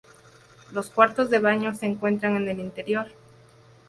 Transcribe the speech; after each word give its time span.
Los 0.71 0.89
cuartos 0.89 1.29
de 1.29 1.37
baño 1.37 1.75
se 1.75 1.85
encuentran 1.85 2.35
en 2.37 2.49
el 2.49 2.59
interior. 2.59 3.05